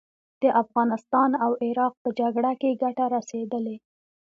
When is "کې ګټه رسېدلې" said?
2.61-3.75